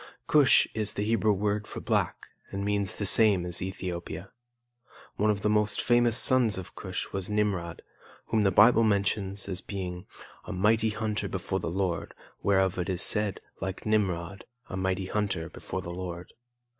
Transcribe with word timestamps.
Cush 0.25 0.67
is 0.73 0.93
the 0.93 1.03
Hebrew 1.03 1.31
word 1.33 1.67
for 1.67 1.79
black 1.79 2.25
and 2.49 2.65
means 2.65 2.95
the 2.95 3.05
same 3.05 3.45
as 3.45 3.61
Ethiopia. 3.61 4.31
One 5.17 5.29
of 5.29 5.41
the 5.41 5.47
most 5.49 5.79
famous 5.79 6.17
sons 6.17 6.57
of 6.57 6.73
Cush 6.73 7.11
was 7.11 7.29
Nimrod, 7.29 7.83
whom 8.25 8.41
the 8.41 8.49
Bible 8.49 8.83
mentions 8.83 9.47
as 9.47 9.61
being 9.61 10.07
"a 10.45 10.51
mighty 10.51 10.89
hunter 10.89 11.27
before 11.27 11.59
the 11.59 11.69
Lord; 11.69 12.15
whereof 12.41 12.79
it 12.79 12.89
is 12.89 13.03
said, 13.03 13.41
like 13.59 13.85
Nimrod, 13.85 14.43
a 14.69 14.75
mighty 14.75 15.05
hunter 15.05 15.51
before 15.51 15.83
the 15.83 15.91
Lord." 15.93 16.33